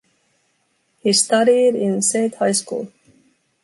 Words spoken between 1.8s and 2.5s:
St